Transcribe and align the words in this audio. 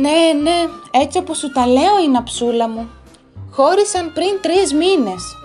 Ναι, 0.00 0.40
ναι, 0.42 0.68
έτσι 0.90 1.18
όπως 1.18 1.38
σου 1.38 1.52
τα 1.52 1.66
λέω 1.66 1.98
είναι 2.04 2.18
αψούλα 2.18 2.68
μου. 2.68 2.90
Χώρισαν 3.50 4.12
πριν 4.12 4.40
τρεις 4.40 4.72
μήνες. 4.72 5.36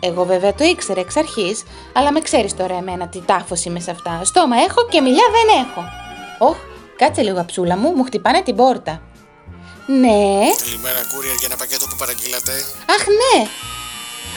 Εγώ 0.00 0.24
βέβαια 0.24 0.54
το 0.54 0.64
ήξερα 0.64 1.00
εξ 1.00 1.16
αρχής, 1.16 1.62
αλλά 1.92 2.12
με 2.12 2.20
ξέρεις 2.20 2.56
τώρα 2.56 2.76
εμένα 2.76 3.08
τι 3.08 3.20
τάφος 3.20 3.64
είμαι 3.64 3.80
σε 3.80 3.90
αυτά. 3.90 4.20
Στόμα 4.24 4.56
έχω 4.56 4.86
και 4.90 5.00
μιλιά 5.00 5.24
δεν 5.32 5.64
έχω. 5.64 5.84
Όχ, 6.38 6.56
κάτσε 6.96 7.22
λίγο 7.22 7.40
αψούλα 7.40 7.76
μου, 7.76 7.92
μου 7.96 8.04
χτυπάνε 8.04 8.42
την 8.42 8.56
πόρτα. 8.56 9.02
Ναι. 9.86 10.38
Καλημέρα, 10.64 11.00
courier, 11.10 11.36
για 11.38 11.46
ένα 11.46 11.56
πακέτο 11.56 11.86
που 11.90 11.96
παραγγείλατε. 11.98 12.52
Αχ, 12.94 13.06
ναι. 13.06 13.48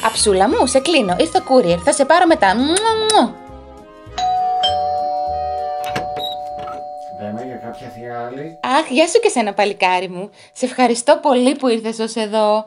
Αψούλα 0.06 0.50
μου, 0.50 0.68
σε 0.68 0.80
κλείνω. 0.80 1.16
Ήρθε 1.20 1.38
ο 1.38 1.44
courier. 1.50 1.80
Θα 1.84 1.94
σε 1.94 2.06
πάρω 2.06 2.26
μετά. 2.28 2.56
Μουα, 2.56 2.92
μουα. 3.00 3.41
Κάποια 8.12 8.28
θεία 8.28 8.28
άλλη. 8.28 8.60
Αχ, 8.80 8.90
γεια 8.90 9.08
σου 9.08 9.20
και 9.20 9.30
σένα 9.30 9.54
παλικάρι 9.54 10.10
μου. 10.10 10.30
Σε 10.54 10.66
ευχαριστώ 10.66 11.20
πολύ 11.22 11.56
που 11.56 11.68
ήρθες 11.68 12.00
ως 12.00 12.16
εδώ. 12.16 12.66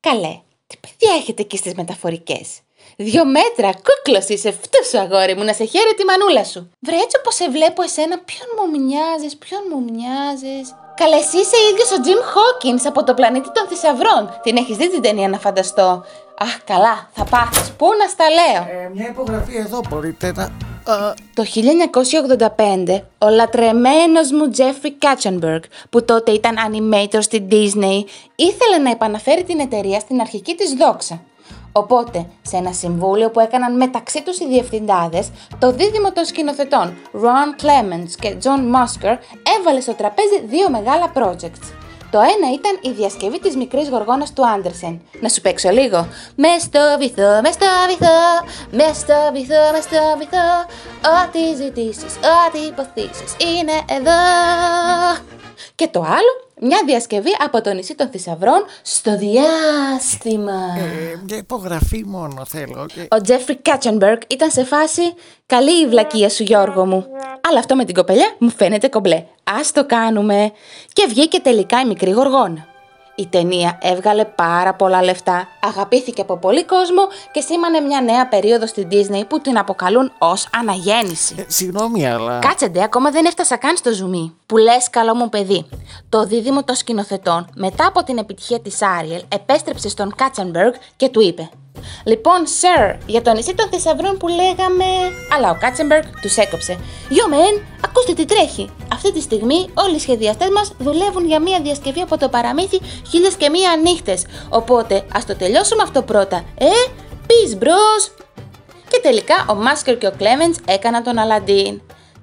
Καλέ, 0.00 0.40
τι 0.66 0.76
παιδιά 0.80 1.14
έχετε 1.20 1.42
εκεί 1.42 1.56
στις 1.56 1.74
μεταφορικές. 1.74 2.60
Δύο 2.96 3.24
μέτρα, 3.24 3.70
κούκλος 3.86 4.28
είσαι, 4.28 4.50
φτού 4.50 4.84
σου 4.90 4.98
αγόρι 4.98 5.34
μου, 5.36 5.44
να 5.44 5.52
σε 5.52 5.64
χαίρε 5.64 5.92
τη 5.96 6.04
μανούλα 6.04 6.44
σου. 6.44 6.70
Βρε 6.80 6.96
έτσι 6.96 7.16
όπως 7.18 7.34
σε 7.34 7.50
βλέπω 7.50 7.82
εσένα, 7.82 8.18
ποιον 8.18 8.48
μου 8.56 8.80
μοιάζεις, 8.80 9.36
ποιον 9.36 9.62
μου 9.70 9.80
μοιάζεις. 9.92 10.74
Καλέ, 10.94 11.16
εσύ 11.16 11.38
είσαι 11.38 11.56
ίδιος 11.70 11.90
ο 11.90 11.98
Jim 12.06 12.22
Hawkins 12.32 12.84
από 12.86 13.04
το 13.04 13.14
πλανήτη 13.14 13.52
των 13.52 13.68
θησαυρών. 13.68 14.38
Την 14.42 14.56
έχεις 14.56 14.76
δει 14.76 14.90
την 14.90 15.02
ταινία 15.02 15.28
να 15.28 15.38
φανταστώ. 15.38 16.04
Αχ, 16.38 16.64
καλά, 16.64 17.10
θα 17.12 17.24
πάθεις. 17.24 17.72
Πού 17.78 17.86
να 17.98 18.08
στα 18.08 18.26
λέω; 18.30 18.82
Ε, 18.82 18.90
μια 18.94 19.08
υπογραφή 19.08 19.56
εδώ 19.56 19.80
μπορείτε 19.88 20.32
να... 20.32 20.71
Α, 20.84 21.14
Το 21.34 21.44
1985, 21.44 23.02
ο 23.18 23.28
λατρεμένος 23.28 24.30
μου 24.32 24.50
Jeffrey 24.56 24.90
Katzenberg, 25.04 25.60
που 25.90 26.04
τότε 26.04 26.30
ήταν 26.30 26.54
animator 26.70 27.18
στη 27.20 27.46
Disney, 27.50 28.04
ήθελε 28.36 28.78
να 28.82 28.90
επαναφέρει 28.90 29.44
την 29.44 29.60
εταιρεία 29.60 30.00
στην 30.00 30.20
αρχική 30.20 30.54
της 30.54 30.72
δόξα. 30.72 31.22
Οπότε, 31.72 32.26
σε 32.42 32.56
ένα 32.56 32.72
συμβούλιο 32.72 33.30
που 33.30 33.40
έκαναν 33.40 33.76
μεταξύ 33.76 34.22
τους 34.22 34.38
οι 34.38 34.46
διευθυντάδες, 34.46 35.30
το 35.58 35.72
δίδυμο 35.72 36.12
των 36.12 36.24
σκηνοθετών 36.24 36.94
Ron 37.12 37.62
Clements 37.62 38.10
και 38.20 38.36
John 38.42 38.74
Musker 38.74 39.16
έβαλε 39.58 39.80
στο 39.80 39.94
τραπέζι 39.94 40.40
δύο 40.46 40.70
μεγάλα 40.70 41.12
projects. 41.14 41.81
Το 42.12 42.20
ένα 42.20 42.52
ήταν 42.52 42.78
η 42.80 42.90
διασκευή 42.90 43.38
της 43.40 43.56
μικρής 43.56 43.88
γοργόνας 43.88 44.32
του 44.32 44.46
Άντερσεν. 44.48 45.00
Να 45.20 45.28
σου 45.28 45.40
παίξω 45.40 45.70
λίγο. 45.70 46.08
Με 46.34 46.48
στο 46.60 46.80
βυθό, 46.98 47.40
με 47.42 47.50
στο 47.52 47.66
βυθό, 47.88 48.20
με 48.70 48.92
στο 48.92 49.18
βυθό, 49.32 49.62
με 49.72 49.80
στο 49.80 50.00
βυθό. 50.18 50.50
Ό,τι 51.20 51.54
ζητήσεις, 51.62 52.14
ό,τι 52.14 52.58
υποθήσεις 52.58 53.36
είναι 53.38 53.76
εδώ. 53.98 54.20
Και 55.74 55.88
το 55.88 56.00
άλλο, 56.00 56.32
μια 56.62 56.82
διασκευή 56.86 57.30
από 57.38 57.60
το 57.60 57.72
νησί 57.72 57.94
των 57.94 58.08
θησαυρών 58.08 58.64
στο 58.82 59.16
διάστημα. 59.16 60.52
ε, 60.78 61.20
μια 61.26 61.36
υπογραφή 61.36 62.04
μόνο 62.06 62.44
θέλω. 62.46 62.86
Και... 62.94 63.08
Ο 63.10 63.20
Τζέφρι 63.20 63.56
Κάτσενμπεργκ 63.56 64.20
ήταν 64.26 64.50
σε 64.50 64.64
φάση 64.64 65.02
«Καλή 65.46 65.82
η 65.82 65.88
βλακεία 65.88 66.28
σου 66.28 66.42
Γιώργο 66.42 66.86
μου». 66.86 67.06
Αλλά 67.48 67.58
αυτό 67.58 67.76
με 67.76 67.84
την 67.84 67.94
κοπελιά 67.94 68.34
μου 68.38 68.50
φαίνεται 68.50 68.88
κομπλέ. 68.88 69.24
Ας 69.60 69.72
το 69.72 69.86
κάνουμε. 69.86 70.52
Και 70.92 71.06
βγήκε 71.08 71.40
τελικά 71.40 71.80
η 71.80 71.86
μικρή 71.86 72.10
γοργόνα. 72.10 72.71
Η 73.14 73.26
ταινία 73.26 73.78
έβγαλε 73.82 74.24
πάρα 74.24 74.74
πολλά 74.74 75.02
λεφτά, 75.02 75.48
αγαπήθηκε 75.60 76.20
από 76.20 76.36
πολύ 76.36 76.64
κόσμο 76.64 77.02
και 77.32 77.40
σήμανε 77.40 77.80
μια 77.80 78.00
νέα 78.00 78.28
περίοδο 78.28 78.66
στην 78.66 78.88
Disney 78.90 79.22
που 79.28 79.40
την 79.40 79.58
αποκαλούν 79.58 80.12
ως 80.18 80.48
αναγέννηση. 80.54 81.34
Ε, 81.38 81.44
συγγνώμη, 81.48 82.08
αλλά... 82.08 82.38
Κάτσε 82.38 82.68
ντε, 82.68 82.82
ακόμα 82.82 83.10
δεν 83.10 83.24
έφτασα 83.24 83.56
καν 83.56 83.76
στο 83.76 83.92
ζουμί. 83.92 84.36
Που 84.46 84.56
λες, 84.56 84.90
καλό 84.90 85.14
μου 85.14 85.28
παιδί. 85.28 85.66
Το 86.08 86.24
δίδυμο 86.24 86.64
των 86.64 86.74
σκηνοθετών, 86.74 87.48
μετά 87.54 87.86
από 87.86 88.04
την 88.04 88.18
επιτυχία 88.18 88.60
της 88.60 88.82
Άριελ, 88.82 89.22
επέστρεψε 89.28 89.88
στον 89.88 90.14
Κάτσενμπεργκ 90.16 90.72
και 90.96 91.08
του 91.08 91.20
είπε: 91.20 91.50
Λοιπόν, 92.04 92.44
Sir, 92.60 92.96
για 93.06 93.22
το 93.22 93.32
νησί 93.32 93.54
των 93.54 93.68
θησαυρών 93.68 94.16
που 94.16 94.28
λέγαμε. 94.28 94.84
Αλλά 95.36 95.50
ο 95.50 95.56
Κάτσενμπεργκ 95.60 96.04
τους 96.20 96.36
έκοψε. 96.36 96.78
Yo, 97.10 97.32
man, 97.32 97.62
ακούστε 97.84 98.12
τι 98.12 98.24
τρέχει. 98.24 98.70
Αυτή 98.92 99.12
τη 99.12 99.20
στιγμή 99.20 99.70
όλοι 99.74 99.94
οι 99.94 99.98
σχεδιαστές 99.98 100.48
μας 100.48 100.72
δουλεύουν 100.78 101.26
για 101.26 101.40
μια 101.40 101.60
διασκευή 101.60 102.00
από 102.00 102.18
το 102.18 102.28
παραμύθι 102.28 102.80
χίλιες 103.10 103.34
και 103.34 103.48
μία 103.50 103.76
νύχτες. 103.82 104.24
Οπότε, 104.48 105.04
ας 105.12 105.26
το 105.26 105.36
τελειώσουμε 105.36 105.82
αυτό 105.82 106.02
πρώτα. 106.02 106.44
Ε, 106.58 106.66
peace, 107.26 107.62
bros. 107.62 108.24
Και 108.88 109.00
τελικά 109.02 109.46
ο 109.48 109.54
Μάσκερ 109.54 109.98
και 109.98 110.06
ο 110.06 110.12
Κλέμεντς 110.16 110.58
έκαναν 110.66 111.02
τον 111.02 111.18
Αλαντίν. 111.18 111.80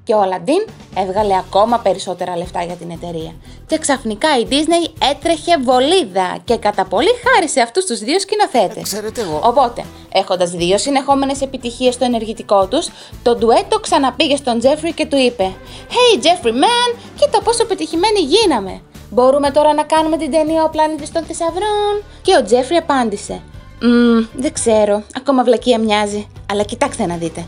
Και 0.09 0.15
ο 0.15 0.21
Αλαντίν 0.21 0.65
έβγαλε 0.95 1.37
ακόμα 1.37 1.79
περισσότερα 1.79 2.37
λεφτά 2.37 2.63
για 2.63 2.75
την 2.75 2.89
εταιρεία. 2.91 3.33
Και 3.67 3.77
ξαφνικά 3.77 4.39
η 4.39 4.47
Disney 4.49 4.91
έτρεχε 5.11 5.57
βολίδα 5.57 6.37
και 6.43 6.57
κατά 6.57 6.85
πολύ 6.85 7.09
χάρη 7.23 7.49
σε 7.49 7.61
αυτούς 7.61 7.85
τους 7.85 7.99
δύο 7.99 8.19
σκηνοθέτες. 8.19 8.83
Ξέρετε 8.83 9.21
εγώ... 9.21 9.41
Οπότε, 9.43 9.85
έχοντας 10.11 10.51
δύο 10.51 10.77
συνεχόμενες 10.77 11.41
επιτυχίες 11.41 11.93
στο 11.93 12.05
ενεργητικό 12.05 12.67
τους, 12.67 12.89
το 13.23 13.35
ντουέτο 13.35 13.79
ξαναπήγε 13.79 14.35
στον 14.35 14.59
Τζέφρι 14.59 14.93
και 14.93 15.05
του 15.05 15.17
είπε 15.17 15.51
«Hey 15.89 16.23
Jeffrey 16.23 16.53
man, 16.63 16.99
κοίτα 17.19 17.41
πόσο 17.41 17.65
πετυχημένοι 17.65 18.19
γίναμε. 18.19 18.81
Μπορούμε 19.09 19.49
τώρα 19.51 19.73
να 19.73 19.83
κάνουμε 19.83 20.17
την 20.17 20.31
ταινία 20.31 20.63
«Ο 20.63 20.69
πλανήτης 20.69 21.11
των 21.11 21.23
θησαυρών» 21.23 22.03
Και 22.21 22.35
ο 22.35 22.43
Τζέφρι 22.43 22.75
απάντησε 22.75 23.41
Μμμ, 23.81 24.25
δεν 24.33 24.53
ξέρω. 24.53 25.03
Ακόμα 25.15 25.43
βλακεία 25.43 25.79
μοιάζει. 25.79 26.27
Αλλά 26.51 26.63
κοιτάξτε 26.63 27.05
να 27.05 27.15
δείτε. 27.15 27.45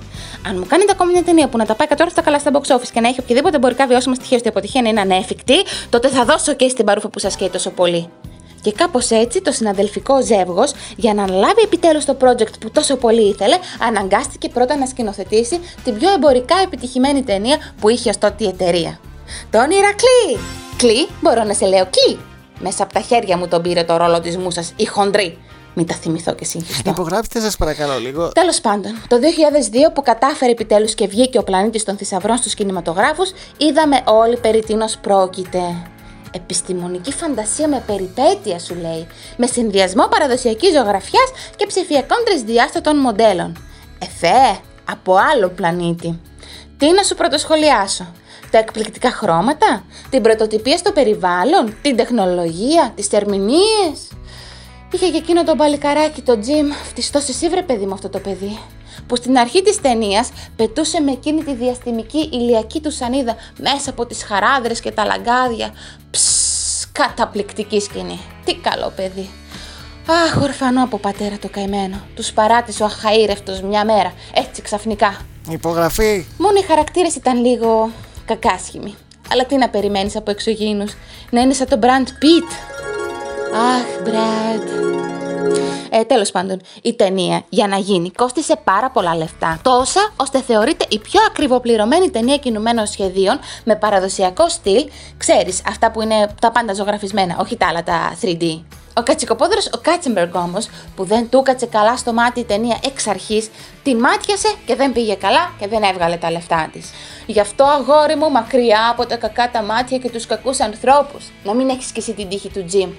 Αν 0.48 0.56
μου 0.58 0.66
κάνετε 0.68 0.92
ακόμη 0.92 1.12
μια 1.12 1.24
ταινία 1.24 1.48
που 1.48 1.58
να 1.58 1.66
τα 1.66 1.76
πάει 1.76 1.88
κατόρθωτα 1.88 2.22
καλά 2.22 2.40
στα 2.40 2.52
box 2.54 2.76
office 2.76 2.90
και 2.94 3.00
να 3.00 3.08
έχει 3.08 3.20
οποιαδήποτε 3.20 3.56
εμπορικά 3.56 3.88
βιώσιμα 3.88 4.16
στοιχεία 4.16 4.38
ώστε 4.38 4.48
η 4.48 4.52
αποτυχία 4.52 4.82
να 4.82 4.90
είναι 4.90 5.02
ανέφικτη, 5.02 5.56
τότε 5.90 6.08
θα 6.08 6.26
δώσω 6.26 6.54
και 6.54 6.70
στην 6.70 6.86
παρούφα 6.86 7.10
που 7.10 7.20
σας 7.20 7.36
καίει 7.36 7.50
τόσο 7.50 7.70
πολύ. 7.70 8.10
Και 8.62 8.72
κάπως 8.72 9.10
έτσι 9.10 9.42
το 9.42 9.52
συναδελφικό 9.52 10.22
ζεύγος, 10.24 10.72
για 10.96 11.14
να 11.14 11.24
αναλάβει 11.24 11.62
επιτέλους 11.64 12.06
το 12.06 12.18
project 12.22 12.60
που 12.60 12.72
τόσο 12.72 12.96
πολύ 12.96 13.28
ήθελε, 13.28 13.58
αναγκάστηκε 13.88 14.50
πρώτα 14.50 14.78
να 14.78 14.86
σκηνοθετήσει 14.86 15.60
την 15.84 15.98
πιο 15.98 16.14
εμπορικά 16.14 16.56
επιτυχημένη 16.64 17.24
ταινία 17.24 17.58
που 17.82 17.90
είχε 17.90 18.10
ως 18.10 18.18
τότε 18.18 18.44
η 18.44 18.48
εταιρεία. 18.48 19.00
Τον 19.50 19.72
Ηρακλή! 19.72 20.40
Κλή, 20.78 21.08
μπορώ 21.22 21.44
να 21.44 21.54
σε 21.54 21.66
λέω 21.66 21.88
κλή. 21.90 22.20
Μέσα 22.60 22.84
από 22.84 22.94
τα 22.94 23.00
χέρια 23.00 23.38
μου 23.38 23.48
τον 23.48 23.62
πήρε 23.62 23.84
το 23.84 23.98
ρόλο 23.98 24.20
της 24.20 24.38
μουσας 24.38 24.74
η 24.76 24.86
χοντρή. 24.86 25.38
Μην 25.74 25.86
τα 25.86 25.96
θυμηθώ 25.96 26.34
και 26.34 26.46
συγχυστώ. 26.46 26.90
Υπογράψτε 26.90 27.40
σας 27.40 27.58
παρακαλώ 27.58 28.00
λίγο. 28.00 28.28
Τέλος 28.28 28.62
πάντων, 28.62 28.92
το 29.08 29.18
2002 29.90 29.92
που 29.94 30.02
κατάφερε 30.02 30.52
επιτέλους 30.52 30.94
και 30.94 31.08
βγήκε 31.08 31.38
ο 31.38 31.44
πλανήτης 31.44 31.84
των 31.84 31.98
θησαυρών 31.98 32.38
στους 32.38 32.54
κινηματογράφους, 32.54 33.32
είδαμε 33.58 34.02
όλοι 34.06 34.38
περί 34.38 34.64
τίνος 34.64 34.98
πρόκειται. 34.98 35.62
Επιστημονική 36.32 37.12
φαντασία 37.14 37.68
με 37.68 37.84
περιπέτεια 37.88 38.60
σου 38.60 38.76
λέει, 38.76 39.08
με 39.38 39.48
συνδυασμό 39.48 40.08
παραδοσιακής 40.08 40.72
ζωγραφιάς 40.72 41.32
και 41.56 41.66
ψηφιακών 41.66 42.18
τρισδιάστατων 42.26 42.98
μοντέλων. 42.98 43.58
Εφέ, 44.00 44.60
από 44.92 45.16
άλλο 45.34 45.50
πλανήτη. 45.50 46.20
Τι 46.78 46.92
να 46.92 47.04
σου 47.04 47.16
πρωτοσχολιάσω; 47.16 48.14
Τα 48.52 48.58
εκπληκτικά 48.58 49.12
χρώματα, 49.12 49.84
την 50.10 50.22
πρωτοτυπία 50.22 50.78
στο 50.78 50.92
περιβάλλον, 50.92 51.76
την 51.82 51.96
τεχνολογία, 51.96 52.92
τις 52.96 53.12
ερμηνείες. 53.12 54.10
Είχε 54.94 55.10
και 55.10 55.18
εκείνο 55.18 55.44
το 55.44 55.56
μπαλικαράκι, 55.56 56.22
το 56.22 56.40
Τζιμ, 56.40 56.72
φτιστός 56.72 57.28
εσύ 57.28 57.50
βρε 57.50 57.62
παιδί 57.62 57.86
μου 57.86 57.94
αυτό 57.94 58.10
το 58.10 58.20
παιδί. 58.20 58.60
Που 59.08 59.16
στην 59.16 59.38
αρχή 59.38 59.62
της 59.62 59.82
ταινίας 59.82 60.30
πετούσε 60.56 61.02
με 61.02 61.12
εκείνη 61.12 61.44
τη 61.44 61.54
διαστημική 61.54 62.30
ηλιακή 62.32 62.82
του 62.82 62.92
σανίδα 62.92 63.36
μέσα 63.58 63.90
από 63.90 64.06
τις 64.06 64.24
χαράδρες 64.24 64.80
και 64.80 64.92
τα 64.92 65.06
λαγκάδια. 65.06 65.74
Ψσσ, 66.12 66.88
καταπληκτική 66.92 67.80
σκηνή. 67.80 68.20
Τι 68.46 68.56
καλό 68.56 68.92
παιδί. 68.96 69.30
Αχ, 70.08 70.42
ορφανό 70.42 70.84
από 70.84 70.98
πατέρα 70.98 71.38
το 71.38 71.50
καημένο. 71.50 72.02
Τους 72.16 72.32
παράτησε 72.32 72.84
ο 72.84 72.86
αχαήρευτος 72.86 73.62
μια 73.62 73.86
μέρα, 73.86 74.14
έτσι 74.34 74.62
ξαφνικά. 74.62 75.18
Υπογραφή. 75.50 76.26
Μόνο 76.38 76.60
οι 76.60 76.64
χαρακτήρες 76.64 77.16
ήταν 77.16 77.46
λίγο 77.46 77.92
κακάσχημοι. 78.26 78.96
Αλλά 79.32 79.46
τι 79.46 79.58
να 79.58 79.70
περιμένεις 79.70 80.16
από 80.16 80.32
εξωγήινους, 80.32 80.94
να 81.30 81.42
είναι 81.42 81.54
σαν 81.54 81.68
τον 81.68 81.80
Brand 81.82 82.08
Pitt. 82.08 82.81
Αχ, 83.54 84.02
Μπραντ. 84.04 84.70
Ε, 85.90 86.04
Τέλος 86.04 86.32
πάντων, 86.32 86.62
η 86.82 86.94
ταινία 86.94 87.44
για 87.50 87.68
να 87.68 87.78
γίνει 87.78 88.12
κόστισε 88.12 88.56
πάρα 88.64 88.90
πολλά 88.90 89.16
λεφτά. 89.16 89.60
Τόσα 89.62 90.14
ώστε 90.16 90.42
θεωρείται 90.42 90.86
η 90.90 91.00
πιο 91.00 91.20
ακριβοπληρωμένη 91.30 92.10
ταινία 92.10 92.38
κινουμένων 92.38 92.86
σχεδίων 92.86 93.40
με 93.64 93.76
παραδοσιακό 93.76 94.50
στυλ. 94.50 94.90
Ξέρεις, 95.18 95.62
αυτά 95.68 95.92
που 95.92 96.02
είναι 96.02 96.36
τα 96.42 96.52
πάντα 96.52 96.74
ζωγραφισμένα, 96.74 97.38
όχι 97.40 97.58
τα 97.58 97.68
άλλα 97.68 97.84
τα 97.84 98.18
3D. 98.22 98.62
Ο 98.98 99.02
κατσικοπόδρος 99.04 99.70
ο 99.74 99.78
Κάτσεμπεργκ 99.78 100.36
όμως, 100.36 100.70
που 100.96 101.04
δεν 101.04 101.30
του 101.30 101.42
κάτσε 101.42 101.66
καλά 101.66 101.98
στο 101.98 102.14
μάτι 102.14 102.40
η 102.40 102.44
ταινία 102.44 102.78
εξ 102.86 103.08
αρχής, 103.08 103.50
την 103.84 104.00
μάτιασε 104.00 104.54
και 104.66 104.76
δεν 104.76 104.92
πήγε 104.92 105.14
καλά 105.14 105.52
και 105.60 105.68
δεν 105.68 105.84
έβγαλε 105.84 106.16
τα 106.16 106.32
λεφτά 106.32 106.70
της. 106.72 106.92
Γι' 107.26 107.40
αυτό 107.40 107.64
αγόρι 107.64 108.16
μου 108.16 108.32
μακριά 108.32 108.90
από 108.90 109.06
τα 109.06 109.16
κακά 109.16 109.52
τα 109.52 109.62
μάτια 109.62 109.98
και 109.98 110.10
τους 110.10 110.26
κακούς 110.26 110.60
ανθρώπους. 110.60 111.32
Να 111.44 111.54
μην 111.54 111.70
έχεις 111.70 111.92
και 111.92 112.00
εσύ 112.00 112.14
την 112.14 112.30
τύχη 112.30 112.50
του 112.50 112.66
Τζιμ. 112.66 112.90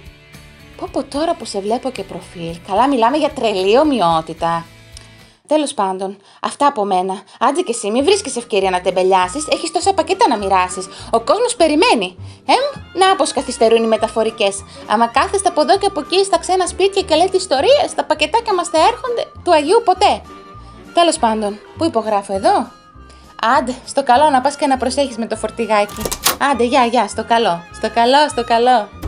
Πω 0.83 0.89
πω 0.93 1.03
τώρα 1.05 1.35
που 1.35 1.45
σε 1.45 1.61
βλέπω 1.61 1.91
και 1.91 2.03
προφίλ. 2.03 2.57
Καλά 2.67 2.89
μιλάμε 2.89 3.17
για 3.17 3.31
τρελή 3.31 3.79
ομοιότητα. 3.79 4.65
Τέλος 5.47 5.75
πάντων, 5.75 6.17
αυτά 6.41 6.67
από 6.67 6.85
μένα. 6.85 7.23
Άντε 7.41 7.61
και 7.61 7.71
εσύ, 7.71 7.91
μην 7.91 8.05
βρίσκεις 8.05 8.37
ευκαιρία 8.37 8.71
να 8.71 8.81
τεμπελιάσεις. 8.81 9.47
Έχεις 9.53 9.71
τόσα 9.71 9.93
πακέτα 9.95 10.29
να 10.29 10.37
μοιράσεις. 10.37 10.87
Ο 11.11 11.21
κόσμος 11.21 11.57
περιμένει. 11.57 12.17
Εμ, 12.47 12.83
Να 13.01 13.17
πως 13.17 13.33
καθυστερούν 13.33 13.83
οι 13.83 13.87
μεταφορικές. 13.87 14.65
Άμα 14.87 15.07
κάθεστε 15.07 15.49
από 15.49 15.61
εδώ 15.61 15.79
και 15.79 15.87
από 15.87 16.01
εκεί 16.01 16.25
στα 16.25 16.39
ξένα 16.39 16.67
σπίτια 16.67 17.03
και 17.03 17.15
λέτε 17.15 17.37
ιστορίες, 17.37 17.95
τα 17.95 18.05
πακετάκια 18.05 18.55
μας 18.55 18.69
θα 18.69 18.79
έρχονται 18.79 19.25
του 19.45 19.53
Αγίου 19.53 19.83
ποτέ. 19.85 20.23
Τέλος 20.95 21.19
πάντων, 21.19 21.59
πού 21.77 21.85
υπογράφω 21.85 22.35
εδώ; 22.35 22.71
Άντε, 23.59 23.75
στο 23.87 24.03
καλό 24.03 24.31
να 24.31 24.41
πας 24.41 24.57
και 24.57 24.67
να 24.67 24.77
προσέχεις 24.77 25.17
με 25.17 25.27
το 25.27 25.37
φορτηγάκι. 25.37 26.03
Άντε, 26.51 26.65
γεια, 26.65 26.85
γεια, 26.85 27.09
στο 27.09 27.25
καλό, 27.25 27.63
στο 27.73 27.91
καλό, 27.91 28.29
στο 28.29 28.45
καλό. 28.45 29.02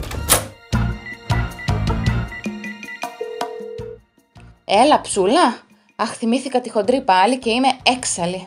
Έλα, 4.64 5.00
ψούλα. 5.00 5.56
Αχ, 5.96 6.10
θυμήθηκα 6.10 6.60
τη 6.60 6.70
χοντρή 6.70 7.00
πάλι 7.00 7.38
και 7.38 7.50
είμαι 7.50 7.68
έξαλλη. 7.82 8.46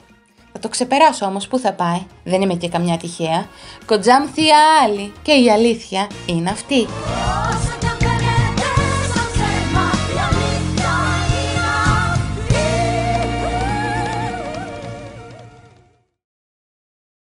Θα 0.54 0.60
το 0.60 0.70
ξεπεράσω 0.70 1.26
όμως, 1.26 1.48
πού 1.48 1.60
θα 1.60 1.74
πάει. 1.74 2.06
Δεν 2.24 2.42
είμαι 2.42 2.54
και 2.54 2.70
καμιά 2.70 2.98
τυχαία. 2.98 3.48
Κοντζάμ 3.86 4.26
θεία 4.34 4.58
άλλη. 4.84 5.14
Και 5.22 5.32
η 5.32 5.52
αλήθεια 5.52 6.08
είναι 6.26 6.50
αυτή. 6.50 6.88